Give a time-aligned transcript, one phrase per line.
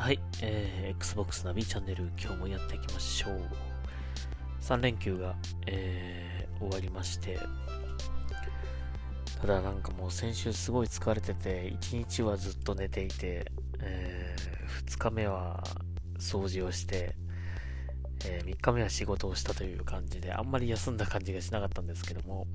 [0.00, 3.40] はい、えー、Xbox ナビチャンネル今日もやっていきましょう。
[4.62, 7.38] 3連休が、えー、終わりまして、
[9.42, 13.44] ただなんかもう先週すごい疲れてて、1日はずっと寝ていて、
[13.80, 15.62] えー、2日目は
[16.18, 17.14] 掃除をして、
[18.24, 22.46] えー3日目は仕事をしたという感じで、あんまり休んだ感じがしなかったんですけども、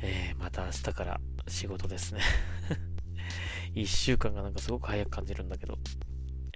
[0.00, 2.22] えまた明日から仕事ですね。
[3.76, 5.76] 一週間がなんかすごく早く感じるんだけど、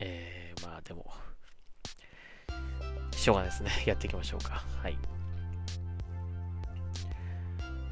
[0.01, 1.05] えー、まあでも、
[3.15, 3.71] しょうがないですね。
[3.87, 4.65] やっていきましょうか。
[4.83, 4.97] はい。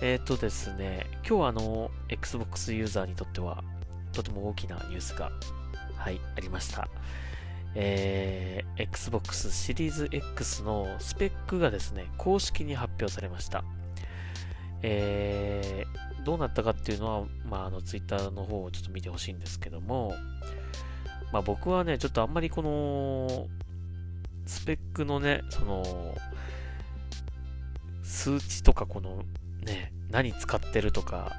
[0.00, 3.62] えっ、ー、とですね、今日はあの、Xbox ユーザーにとっては、
[4.12, 5.30] とても大きなニュースが、
[5.96, 6.88] はい、ありました。
[7.74, 13.62] えー、Xbox シリーズ X のスペックがですね、公式に発表されました。
[14.82, 20.14] えー、どうなったかっていうのは、まあ、あの、ツイッターの方をちょっと見てほしいんですけども、
[21.32, 23.48] まあ、僕はね、ちょっとあんまりこの、
[24.46, 26.14] スペックのね、その、
[28.02, 29.24] 数値とかこの、
[29.64, 31.36] ね、何使ってるとか、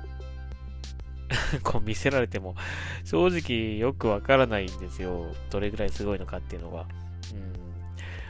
[1.64, 2.56] こう見せられても、
[3.04, 5.34] 正直よくわからないんですよ。
[5.50, 6.88] どれぐらいすごいのかっていうのは。
[7.34, 7.54] うん。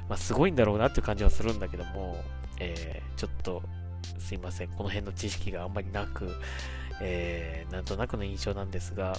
[0.08, 2.24] まあ、すごいんだろうなっていう感じはするんだけども、
[2.60, 3.62] えー、ちょっと、
[4.18, 4.70] すいません。
[4.70, 6.30] この辺の知識があんまりなく、
[7.02, 9.16] えー、なんとなくの印象なんですが、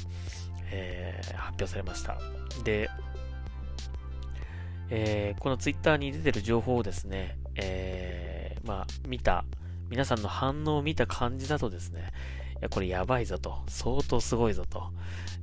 [0.70, 2.18] えー、発表されました。
[2.64, 2.88] で、
[4.90, 9.44] えー、このツイッターに出てる情報をですね、えー、まあ、見た、
[9.88, 12.10] 皆さんの反応を見た感じだとですね、
[12.60, 14.92] いや、これやばいぞと、相当すごいぞと、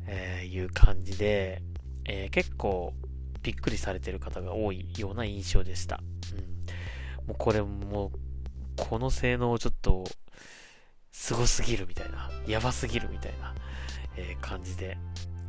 [0.05, 1.61] えー、いう感じで、
[2.05, 2.93] え、結構
[3.41, 6.01] びっくりされてる方が多いような印象でした。
[6.33, 6.35] う
[7.25, 7.27] ん。
[7.27, 8.11] もうこれも、
[8.78, 10.03] この性能ちょっと、
[11.11, 13.56] すごすぎるみたいな、やばすぎるみたいな、
[14.16, 14.97] えー、感じで、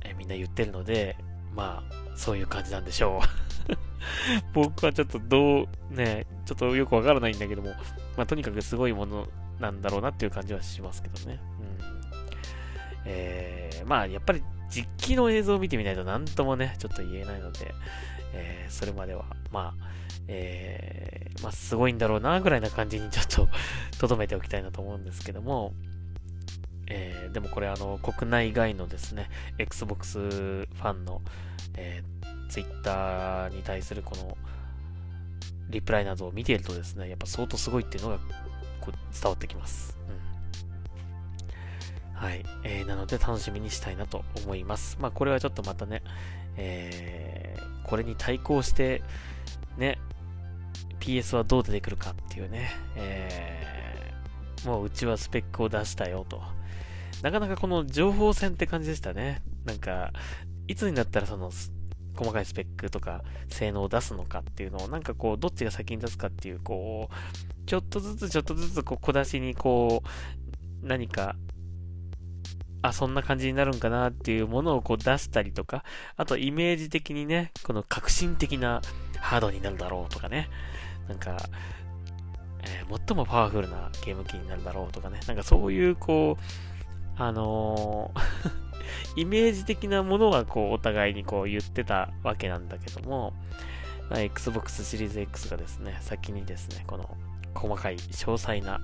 [0.05, 1.17] えー、みんな言ってるので、
[1.55, 3.75] まあ、そういう感じなんでしょう。
[4.55, 7.71] 僕はちょっとどう、ね、ちょっとよくわからないんだけども、
[8.17, 9.28] まあ、とにかくすごいもの
[9.61, 11.41] なんだろうなっていう感じはしますけどね。
[11.61, 11.78] うん。
[13.05, 17.75] えー、まあ、やっぱり実機の映像を見てみないと何ともね、ちょっと言えないので、
[18.33, 19.88] えー、それまでは、まあ、
[20.28, 23.49] えー、まあ、すごいんだろうな、ぐらいな感じにちょっと
[24.06, 25.75] 留めておきたいなと思うんですけども、
[26.87, 29.28] えー、でもこれあの、国内外のですね、
[29.59, 31.21] Xbox ファンの、
[31.77, 34.37] えー、Twitter に対するこの、
[35.71, 38.19] リプライなどを見ているとですね、やっぱ相当すごいっていうのが
[38.81, 39.99] こう伝わってきます。
[40.09, 40.12] う
[42.15, 42.17] ん。
[42.17, 42.44] はい。
[42.65, 44.97] えー、なので楽しみにしたいなと思います。
[44.99, 46.03] まあこれはちょっとまたね、
[46.56, 49.03] えー、これに対抗して、
[49.77, 49.99] ね、
[51.08, 56.42] PS はどう出てくるかっていうね、えー、もううちはスペックを出したよと。
[57.22, 59.41] なかなかこの情報戦って感じでしたね。
[59.64, 60.12] なんか、
[60.66, 61.50] いつになったらその、
[62.14, 71.36] 細かいスペックとか性能を出すのかっていうのをなんかこうどっちが先に出すかっていうこうちょっとずつちょっとずつこう小出しにこう何か
[72.82, 75.84] あそんな感じになるんかなっていうものをこう出したりとか
[76.16, 78.82] あとイメージ的にねこの革新的な
[79.20, 80.48] ハードになるだろうとかね
[81.08, 81.36] なんか、
[82.62, 85.20] えー、最もパワフルなゲーム機になるだろうとかね。
[85.26, 88.69] なんかそういうこうあのー
[89.16, 93.32] イメージ的なものはこうお互いにこう言ってたわけなんだけども、
[94.10, 97.16] まあ、Xbox シリーズ X がですね、先にですね、この
[97.54, 98.80] 細かい詳細な、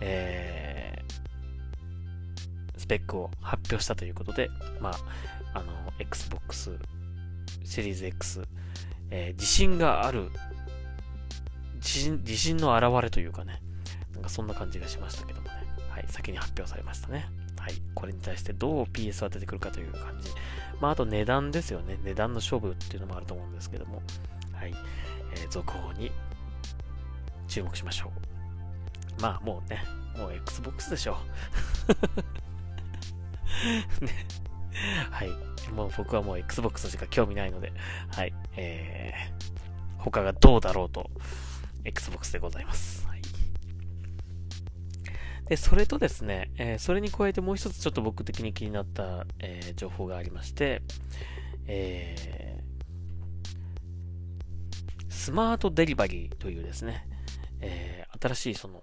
[0.00, 4.48] えー、スペックを発表したということで、
[4.80, 6.78] まあ、あの、Xbox
[7.64, 8.42] シリーズ X、
[9.10, 10.30] えー、自信がある、
[11.84, 13.60] 自信、の表れというかね、
[14.14, 15.54] なんかそんな感じがしましたけどもね、
[15.90, 17.26] はい、先に発表されましたね。
[17.58, 17.74] はい。
[17.94, 20.30] これに対してどう PS は出てくるかという感じ。
[20.80, 21.98] まあ、あと値段ですよね。
[22.02, 24.02] 値段の勝負っていうのもあると思うんですけども。
[24.52, 24.74] はい。
[25.32, 26.10] えー、続報に
[27.48, 28.12] 注目しましょ
[29.18, 29.22] う。
[29.22, 29.84] まあ、もうね、
[30.18, 31.16] もう Xbox でしょ
[34.00, 34.04] う。
[34.04, 34.26] ね。
[35.10, 35.30] はい。
[35.72, 37.72] もう僕はもう Xbox しか興味ないので、
[38.10, 38.34] はい。
[38.56, 41.10] えー、他がどうだろうと、
[41.84, 43.06] Xbox でございます。
[43.06, 43.22] はい。
[45.48, 50.82] で、それとですね、えー、それに加えてもう一つちょっと僕的に気になった、えー、情報がありまして、
[51.66, 57.06] えー、スマートデリバリーというですね、
[57.60, 58.82] えー、新しいその、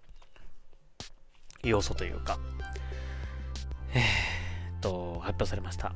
[1.63, 2.39] 要素というか、
[3.93, 5.93] えー、と、発表されました。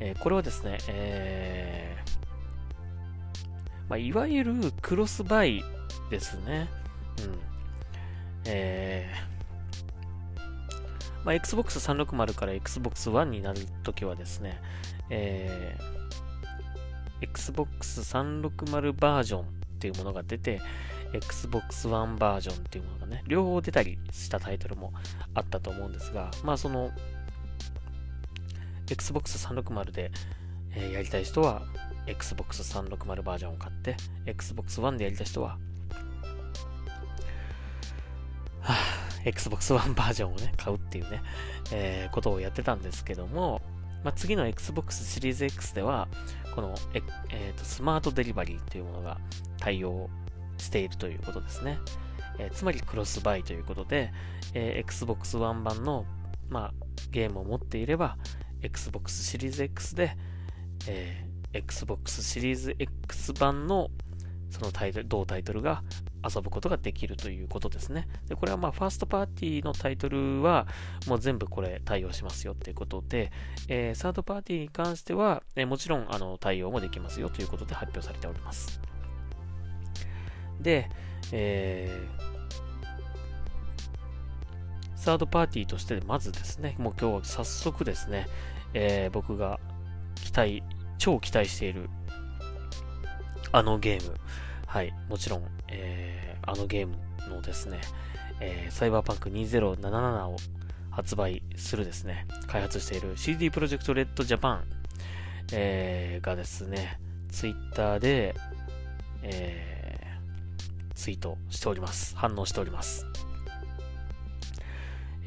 [0.00, 2.10] えー、これはですね、えー、
[3.88, 5.62] まあ、いわゆるクロスバイ
[6.10, 6.68] ですね。
[7.18, 7.38] うん。
[8.44, 14.60] えー、まあ、Xbox 360から Xbox One になるときはですね、
[15.10, 15.78] え
[17.22, 19.44] Xbox 360バージョンっ
[19.78, 20.60] ていうものが出て、
[21.12, 24.92] Xbox One バージョンっていうものがね、両方出たりしたタイトルも
[25.34, 26.90] あったと思うんですが、まあその、
[28.90, 30.10] Xbox 360で、
[30.74, 31.62] えー、やりたい人は、
[32.06, 33.96] Xbox 360バージョンを買って、
[34.26, 35.58] Xbox One でやりたい人は、
[39.24, 41.22] Xbox One バージョンをね、買うっていうね、
[41.72, 43.60] えー、ことをやってたんですけども、
[44.04, 46.08] まあ、次の Xbox シリーズ X では、
[46.54, 49.18] この、ええーと、スマートデリバリーというものが
[49.58, 50.10] 対応
[50.58, 51.78] しているということですね。
[52.38, 54.12] えー、つまりクロスバイということで、
[54.54, 56.04] えー、Xbox One 版の、
[56.48, 56.72] まあ、
[57.10, 58.16] ゲームを持っていれば、
[58.62, 60.16] Xbox シリーズ X で、
[60.88, 63.90] えー、Xbox シリーズ X 版の
[64.52, 65.82] そのタイトル、同タイトルが
[66.22, 68.06] 遊ぶことができるということですね。
[68.28, 70.66] で、これはまあ、ファーストパーティーのタイトルは、
[71.08, 73.32] もう全部これ対応しますよっていうことで、
[73.68, 78.80] えー、サードパーティーに関しては、えー、もちろん、あの、対応もできますよということで発表されております。
[80.60, 80.90] で、
[81.32, 82.32] えー、
[84.96, 88.28] サードパーティーとして、まずですね、もう今日早速ですね、
[88.74, 89.58] えー、僕が
[90.14, 90.62] 期待、
[90.98, 91.88] 超期待している、
[93.52, 94.16] あのゲーム、
[94.66, 96.96] はい、もちろん、えー、あのゲーム
[97.28, 97.80] のですね、
[98.40, 100.36] えー、サイバーパンク2077を
[100.90, 104.64] 発売するですね、開発している CD プロジェクトレッドジャパン、
[105.52, 106.98] えー、がですね、
[107.30, 108.34] ツイッターで、
[109.22, 112.16] えー、ツイートしております。
[112.16, 113.06] 反応しております。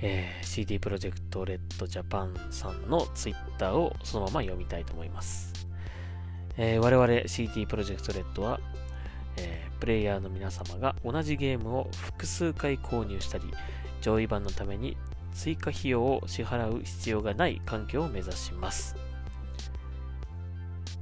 [0.01, 5.54] えー、CD プロジェクトレッドジャパンさんのツイッターをそのまま読みたいと思います。
[6.57, 8.59] えー、我々 CD プロジェクトレッドは
[9.37, 13.45] えー、プレイヤーの皆様が同じゲームを複数回購入したり、
[14.01, 14.97] 上位版のために
[15.33, 18.95] 追加費用を支払う必要がない環境を目指します。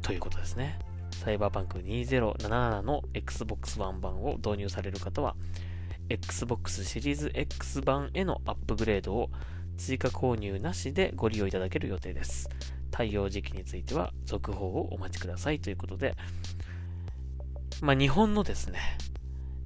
[0.01, 0.79] ということですね。
[1.11, 5.35] サイバーパンク2077の Xbox One 版を導入される方は、
[6.09, 9.29] Xbox シリーズ X 版へのアップグレードを
[9.77, 12.49] 追加購入なしでご利用いただける予定です。
[12.93, 16.15] 対応時期については続報をお待ちくださいということで、
[17.81, 18.79] まあ、日本のですね、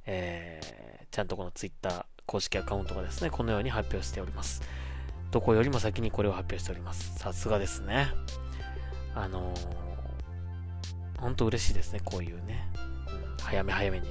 [0.06, 4.62] えー、ちゃんとこの Twitter 公式アカウントがですね、このように発表しております。
[5.30, 7.18] どこよりも先にこれを発表しております。
[7.18, 8.08] さすがですね。
[9.14, 12.66] あのー、本当嬉しいですね、こういうね。
[13.10, 14.08] うん、早め早めに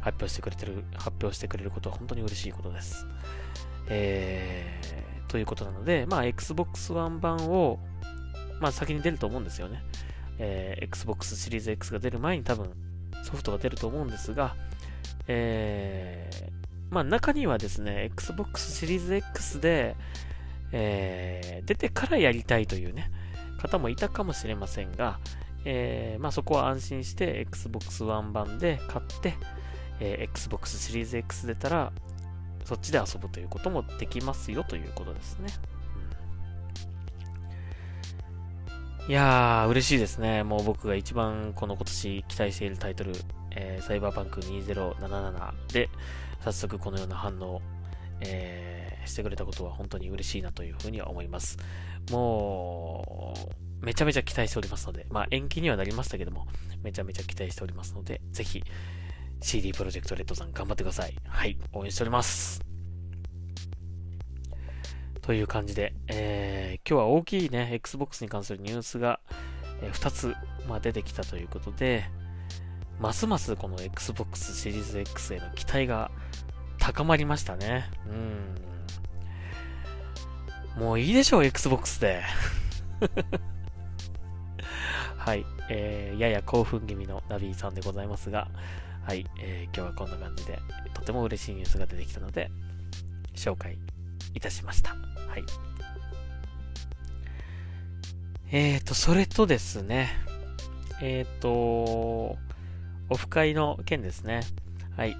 [0.00, 3.06] 発表してくれてる、発表してくれることは本当に嬉しいことです。
[3.88, 7.78] えー、ということなので、まあ、Xbox One 版を、
[8.60, 9.82] まあ、先に出ると思うんですよね。
[10.38, 12.72] えー、Xbox シリーズ X が出る前に多分
[13.22, 14.56] ソフトが出ると思うんですが、
[15.28, 19.96] えー、まあ中にはですね、Xbox シリーズ X で、
[20.72, 23.10] えー、出てからやりたいというね、
[23.58, 25.18] 方もいたかもしれませんが、
[25.64, 29.34] えー、まあそこは安心して Xbox One 版で買って、
[30.00, 31.92] えー、Xbox シリーズ X 出たら、
[32.64, 35.48] そっちで遊ぶということもできますよということですね。
[39.06, 40.44] いやー、嬉しいですね。
[40.44, 43.12] もう僕が一番この今年期待しているタイトル、
[43.50, 45.90] えー、サイバーパンク2077で、
[46.42, 47.60] 早速このような反応、
[48.20, 51.58] えー、してくれたことは本当に嬉しいなというふうには思います。
[52.10, 53.34] も
[53.82, 56.46] う、めちゃめちゃ期待しておりますので、まあ延期にはなりましたけども、
[56.82, 58.64] めちゃめちゃ期待しておりますので、ぜひ
[59.42, 61.14] CD プロジェクトレッドさん頑張ってください。
[61.28, 62.73] はい、応援しております。
[65.24, 69.20] という感じで、えー、今日は大きいね、Xbox に関するニュースが、
[69.80, 70.36] えー、2つ、
[70.68, 72.04] まあ、出てきたということで、
[73.00, 76.10] ますますこの Xbox シリーズ X への期待が
[76.78, 77.90] 高まりましたね。
[80.76, 80.82] うん。
[80.82, 82.22] もういいでしょう、Xbox で。
[85.16, 88.48] はい、えー、やや興奮気味のナビーさんでございますが、
[89.06, 90.60] はい、えー、今日はこんな感じで、
[90.92, 92.50] とても嬉しいニュースが出てきたので、
[93.34, 93.78] 紹介
[94.34, 94.90] いたしました。
[94.90, 94.96] は
[95.38, 95.44] い。
[98.52, 100.10] えーと、それとですね、
[101.02, 102.38] えーと、オ
[103.16, 104.40] フ会の件ですね。
[104.96, 105.16] はい。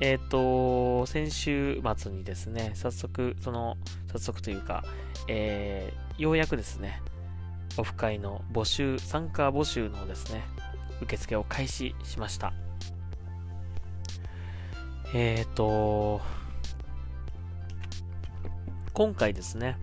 [0.00, 3.76] えっ、ー、と、先週末にですね、早速、その、
[4.12, 4.84] 早速というか、
[5.26, 7.02] えー、ようやくですね、
[7.76, 10.44] オフ会の募集、参加募集のですね、
[11.02, 12.52] 受付を開始しました。
[15.14, 16.20] えっ、ー、と、
[18.98, 19.78] 今回ですね、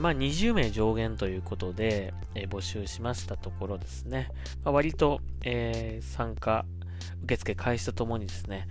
[0.00, 4.28] まあ、20名上限ということで、えー、募集しましたところですね、
[4.64, 6.64] まあ、割と、えー、参加、
[7.22, 8.66] 受付開始とともにですね、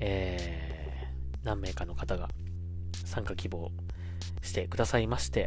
[0.00, 2.28] えー、何名かの方が
[3.06, 3.70] 参加希望
[4.42, 5.46] してくださいまして、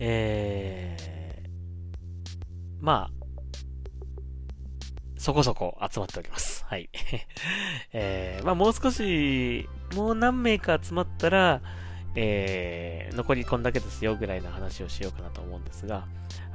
[0.00, 1.48] えー、
[2.80, 3.10] まあ、
[5.16, 6.51] そこそこ集まっております。
[6.72, 6.88] はい。
[7.92, 11.60] えー、まあもう少し、もう何名か集まったら、
[12.14, 16.06] えー、残りこんだけですよぐらいの話をしようかなと思うんですが、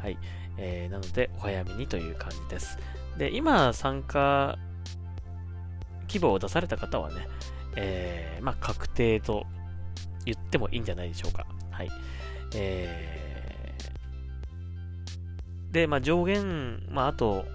[0.01, 0.17] はい。
[0.57, 2.79] えー、なので、お早めにという感じです。
[3.19, 4.57] で、今参加
[6.07, 7.27] 希望を出された方はね、
[7.75, 9.45] えー、まあ確定と
[10.25, 11.45] 言ってもいいんじゃないでしょうか。
[11.69, 11.89] はい。
[12.55, 17.45] えー、で、まあ上限、まああと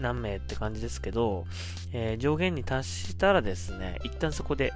[0.00, 1.46] 何名って感じですけど、
[1.92, 4.72] えー、上限に達したらですね、一旦そこで、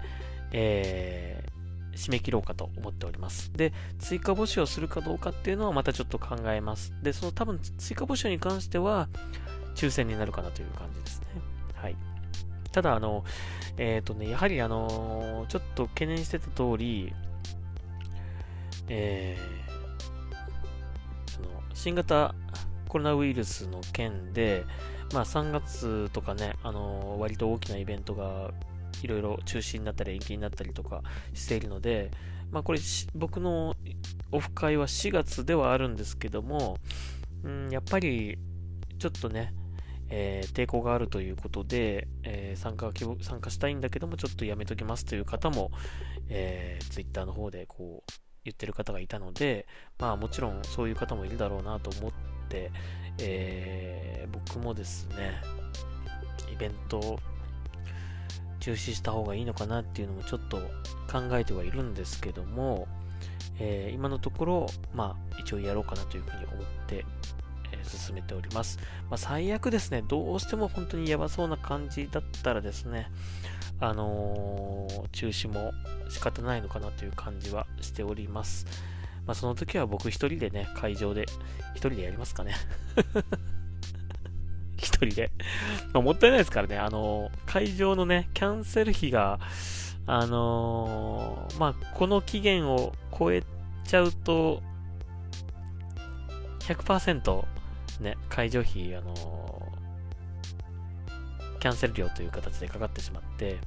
[0.53, 3.53] えー、締め切ろうかと思っております。
[3.53, 6.93] で、追加募集をするかどうかっていうのはまたちょっと考えます。
[7.03, 9.09] で、その多分追加募集に関しては、
[9.75, 11.27] 抽選になるかなという感じですね。
[11.75, 11.97] はい。
[12.73, 13.25] ただ、あの、
[13.77, 17.13] えっ、ー、とね、やはりあの、ちょっと懸念してた通り、
[18.89, 22.35] えー、その、新型
[22.89, 24.65] コロナウイルスの件で、
[25.13, 28.51] まあ3月とかね、あの割と大きなイベントが
[29.03, 31.03] いろいろ中止になったり延期になったりとか
[31.35, 32.11] しているので、
[32.51, 32.79] まあこれ
[33.15, 33.75] 僕の
[34.33, 36.77] オフ会は4月ではあるんですけども、
[37.45, 38.39] うん、やっぱり
[38.99, 39.55] ちょっとね、
[40.11, 45.71] えー、抵抗があるということで、えー、参加参加したいんだけども、ちょっとやめときますという方も、
[46.29, 48.13] えー、Twitter の方でこう
[48.45, 49.67] 言ってる方がいたので、
[49.99, 52.13] まあもちろんそういう方もいるだろうなと思っ
[52.49, 52.71] て、
[53.21, 55.41] えー、僕もですね、
[56.53, 57.19] イベントを
[58.61, 60.59] 中止した方がいいのかなっていうのもちょっと
[61.11, 62.89] 考えてはいるんですけども、
[63.59, 67.05] えー、今のところ、まあ、一応やろうかなというふうに思って
[67.73, 68.79] え進めております。
[69.09, 73.11] まあ、最悪ですね、どうしても本当にやばそうな感じだったらですね、
[73.81, 75.73] あのー、中止も
[76.09, 78.67] 仕方ないのかなという感じはしております。
[79.27, 81.27] まあ、その時は僕一人でね、会場で、
[81.75, 82.55] 一人でやりますかね。
[84.77, 85.31] 一人で。
[85.93, 89.39] まあ、もったいないですからね、あの、会場のね、キャンセル費が、
[90.07, 93.45] あのー、まあ、この期限を超え
[93.85, 94.63] ちゃうと、
[96.61, 97.45] 100%
[98.01, 99.21] ね、会場費、あのー、
[101.61, 103.59] キャンセル料という形でかかってしまって、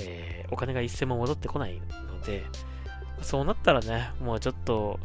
[0.00, 2.44] えー、お金が一銭も戻ってこないので、
[3.22, 4.98] そうなったらね、もうちょっと、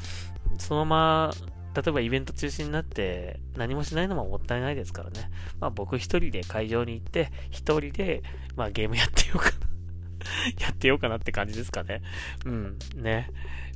[0.58, 1.32] そのまま、
[1.76, 5.30] 例えばイベント中止になって何もしないのももったいないですからね。
[5.60, 8.24] まあ僕一人で会場に行って、一人で、
[8.56, 9.58] まあゲームやってようかな
[10.60, 12.02] やってようかなって感じですかね。
[12.46, 12.80] うん。
[12.96, 13.30] ね。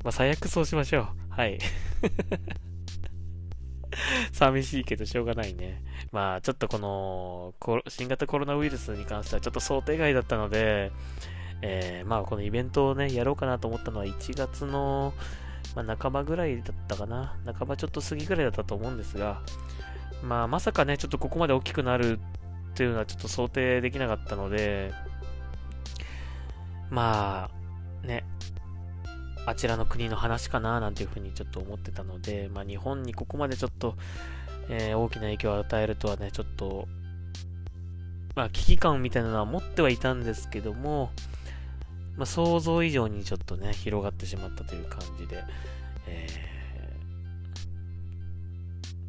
[0.04, 1.08] まあ最悪そうしましょう。
[1.30, 1.60] はい。
[4.32, 5.84] 寂しいけどしょうがないね。
[6.12, 7.54] まあ、ちょっとこの、
[7.90, 10.92] 新型コロナウイルスに関してはちょっと想定外だったので、
[11.62, 15.14] えー、まあ、このイベントをね、やろうかなと思ったのは1月の、
[15.76, 17.36] まあ、半ばぐらいだったかな。
[17.58, 19.42] 半ばちょっと過ぎぐらいだったと思うんですが、
[20.24, 22.20] まあ、まさかね、ちょっとここまで大きくなる
[22.72, 24.92] っていうのはちょっと想定できなかったので、
[26.90, 27.50] ま
[28.04, 28.26] あ、ね、
[29.46, 33.96] あちらの国の話かななんていうふうにちょっと思ってたので、まあ、日本にここまでちょっと、
[34.70, 36.88] えー、大きな影響を与えるとはね、ちょっと、
[38.36, 41.12] まあ、危機感みたいなのは持ってはいたんですけども、
[42.18, 45.44] まあ、想像以上にちょっとね、広がってしまったという感じで、
[46.08, 46.28] え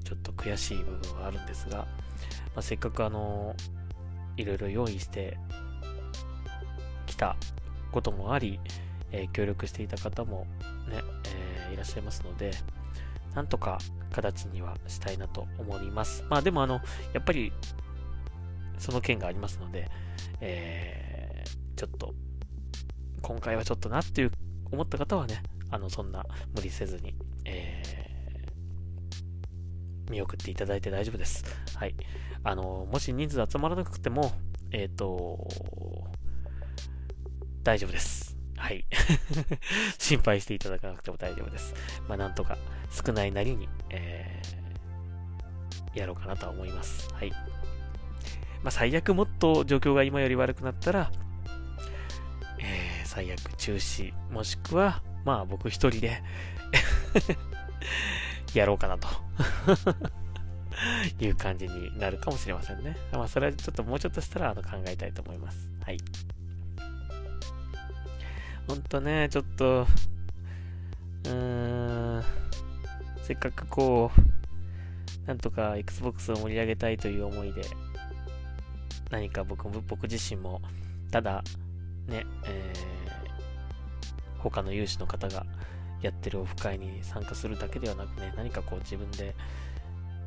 [0.02, 1.86] ー、ちょっと悔しい部分はあるんですが、ま
[2.56, 3.54] あ、せっかくあの、
[4.36, 5.36] いろいろ用意して
[7.06, 7.36] きた
[7.90, 8.60] こともあり、
[9.10, 10.46] えー、協力していた方も
[10.88, 11.02] ね、
[11.34, 12.52] えー、いらっしゃいますので、
[13.34, 13.78] なんとか
[14.10, 16.24] 形にはしたいなと思います。
[16.28, 16.80] まあでもあの、
[17.12, 17.52] やっぱり、
[18.78, 19.90] その件がありますので、
[20.40, 22.14] えー、ちょっと、
[23.22, 24.32] 今回はちょっとなっていう
[24.70, 26.24] 思った方はね、あの、そんな
[26.54, 27.14] 無理せずに、
[27.44, 31.44] えー、見送っていただいて大丈夫です。
[31.76, 31.94] はい。
[32.44, 34.32] あの、もし人数集まらなくても、
[34.72, 35.46] えっ、ー、と、
[37.62, 38.36] 大丈夫です。
[38.56, 38.84] はい。
[39.98, 41.74] 心配していただかなくても大丈夫です。
[42.08, 42.58] まあ、なんとか
[42.90, 47.12] 少ないなりに、えー、やろうかなとは思います。
[47.14, 47.30] はい。
[47.30, 51.10] まあ、最悪もっと状況が今より悪くなったら、
[52.58, 56.22] えー、最悪中止、もしくは、まあ僕一人で
[58.58, 59.06] やろうかなと
[61.22, 62.96] いう感じになるかもしれませんね。
[63.12, 65.70] まあそれはちょっともうちょっとしたらあの考えたいと思います。
[65.84, 65.98] はい。
[68.66, 69.86] ほんとね、ちょっと、
[71.24, 72.24] うーん、
[73.24, 77.60] せっかくこう、なんとか Xbox を盛り上げたいという思いで、
[79.10, 80.62] 何か僕も、僕自身も、
[81.10, 81.44] ただ、
[82.08, 82.91] ね、えー、
[84.50, 85.46] 他の有志の方が
[86.02, 89.34] やってるオフ会に参加するだけではなくね、何かこう自分で、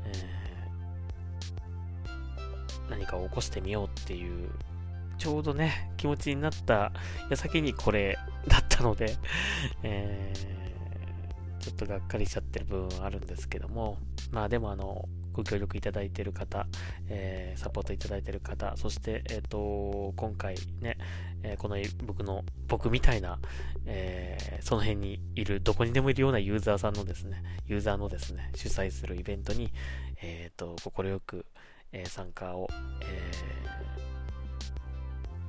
[0.05, 0.45] え
[2.89, 4.49] 何かを起こしてみようっていう、
[5.17, 6.91] ちょうどね、気持ちになった
[7.29, 8.17] 矢先にこれ
[8.47, 9.17] だったので、
[9.83, 13.97] えー、ちょっとがっかりしちゃってる部分はあるんですけども、
[14.31, 16.65] まあでもあの、ご協力いただいている方、
[17.09, 20.97] えー、サポートいただいている方、そして、えっ、ー、と、今回ね、
[21.43, 21.75] え、この
[22.05, 23.37] 僕の、僕みたいな、
[23.85, 29.73] えその辺にいる、どこにでもいるようなユーザーさんのですね、ユーザーのですね、主催するイベントに、
[30.21, 31.45] えっ、と、快く、
[31.91, 32.69] え参加を、
[33.01, 33.31] え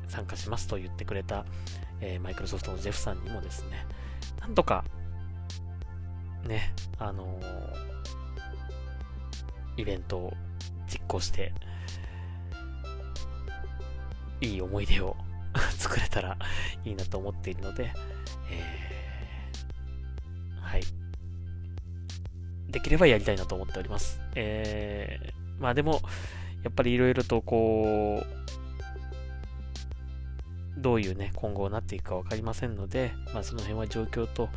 [0.09, 1.45] 参加しますと言ってくれた、
[2.00, 3.87] えマイクロソフトのジェフさんにもですね、
[4.40, 4.85] なんとか、
[6.47, 7.38] ね、あの
[9.76, 10.33] イベントを
[10.87, 11.52] 実行して、
[14.40, 15.16] いい思い出を
[15.78, 16.37] 作れたら
[16.85, 17.92] いいなと思っているので、
[18.50, 20.83] えー、はい。
[22.68, 24.21] できればやりたいなと思っております。
[24.35, 26.00] えー、まあでも、
[26.62, 28.37] やっぱりいろいろとこう、
[30.80, 34.50] どういうね、今後なっていくかわかりませんので、まあその辺は状況と、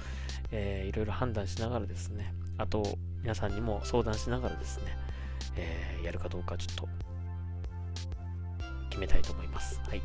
[0.52, 4.98] えー、いろいろ判断しながらですね、あと、皆さんにも相談しながらですね、
[5.60, 6.88] えー、やるかどうかちょっと
[8.90, 9.82] 決めたいと思います。
[9.88, 10.02] はい。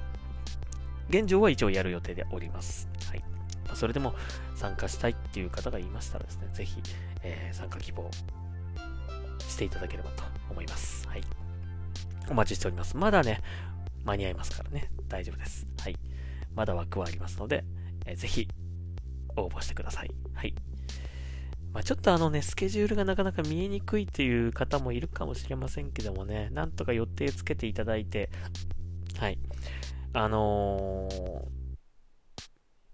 [1.08, 2.88] 現状は一応やる予定でおります。
[3.08, 3.24] はい。
[3.68, 4.14] ま、それでも
[4.56, 6.80] 参加したいっていう方がいましたらですね、ぜひ、
[7.22, 8.10] えー、参加希望
[9.40, 11.06] していただければと思います。
[11.08, 11.22] はい。
[12.28, 12.96] お待ちしております。
[12.96, 13.40] まだね、
[14.04, 15.66] 間に合いますからね、大丈夫です。
[15.80, 15.96] はい。
[16.54, 17.64] まだ枠はありますので、
[18.06, 18.48] えー、ぜひ
[19.36, 20.10] 応募してください。
[20.34, 20.54] はい。
[21.74, 28.30] まあ、ちょっとあのね、スケジュールがなかなか見えにくいという方もいるかもしれませんけどもね、なんとか予定つけていただいて、
[29.18, 29.38] はい。
[30.12, 31.12] あのー、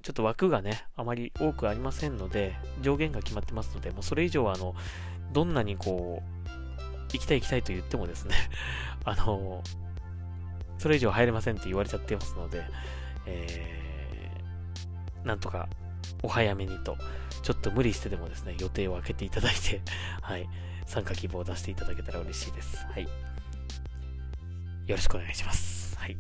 [0.03, 4.75] ちょっと枠がね、あまり多くありませんので、上限が決まってますので、もうそれ以上はあの、
[5.31, 8.35] どんなにこう、行きたい行きたいと言ってもですね、
[9.05, 9.63] あの、
[10.79, 12.65] それ以上入れませんって言われちゃってますので、
[13.27, 15.69] えー、なんとか
[16.23, 16.97] お早めにと
[17.43, 19.81] ちょっと無理してでもですね、予定を空けていただいて
[20.23, 20.49] はい、
[20.87, 22.85] 参加希望を出していただけたら嬉しいです。
[22.87, 23.03] はい。
[23.03, 25.97] よろしくお願いします。
[25.99, 26.17] はい。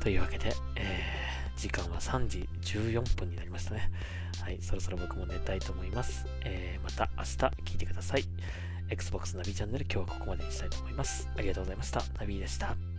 [0.00, 3.90] というわけで、えー、時間は3時14分になりましたね。
[4.42, 6.26] はい、そろそろ僕も寝たいと思います。
[6.44, 7.30] えー、また明日
[7.64, 8.24] 聞いてください。
[8.90, 11.28] Xbox ナビチャンネル今日はここまでにしたいと思います。
[11.36, 12.02] ありがとうございました。
[12.18, 12.97] ナビでした。